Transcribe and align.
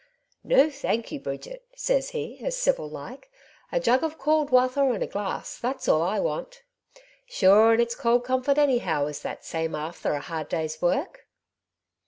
* 0.27 0.35
No, 0.43 0.71
thank 0.71 1.11
you, 1.11 1.19
Bridget,' 1.19 1.67
ses 1.75 2.09
he, 2.09 2.43
as 2.43 2.57
civil 2.57 2.89
like; 2.89 3.29
*a 3.71 3.79
jug 3.79 4.03
of 4.03 4.17
cauld 4.17 4.49
wather, 4.49 4.91
and 4.95 5.03
a 5.03 5.05
glass, 5.05 5.59
that's 5.59 5.87
all 5.87 6.01
I 6.01 6.19
want.' 6.19 6.63
Sure 7.27 7.71
and 7.71 7.79
it's 7.79 7.93
cauld 7.93 8.23
comfort 8.23 8.57
anyhow 8.57 9.05
is 9.05 9.21
that 9.21 9.45
same 9.45 9.75
afther 9.75 10.13
a 10.13 10.19
hard 10.21 10.49
day's 10.49 10.81
work." 10.81 11.27